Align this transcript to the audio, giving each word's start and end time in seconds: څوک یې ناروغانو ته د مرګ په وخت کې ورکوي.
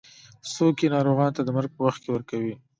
څوک 0.53 0.75
یې 0.83 0.87
ناروغانو 0.95 1.35
ته 1.37 1.41
د 1.43 1.49
مرګ 1.57 1.69
په 1.75 1.81
وخت 1.87 1.99
کې 2.03 2.09
ورکوي. 2.11 2.53